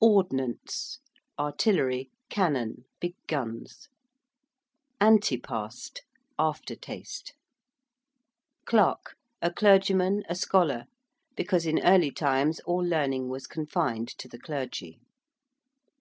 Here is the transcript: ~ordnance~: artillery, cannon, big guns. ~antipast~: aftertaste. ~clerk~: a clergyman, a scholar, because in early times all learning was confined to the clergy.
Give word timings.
~ordnance~: 0.00 0.98
artillery, 1.38 2.10
cannon, 2.28 2.84
big 2.98 3.14
guns. 3.28 3.88
~antipast~: 5.00 6.00
aftertaste. 6.40 7.34
~clerk~: 8.64 9.14
a 9.40 9.52
clergyman, 9.52 10.24
a 10.28 10.34
scholar, 10.34 10.86
because 11.36 11.66
in 11.66 11.80
early 11.86 12.10
times 12.10 12.58
all 12.66 12.82
learning 12.84 13.28
was 13.28 13.46
confined 13.46 14.08
to 14.08 14.26
the 14.26 14.40
clergy. 14.40 14.98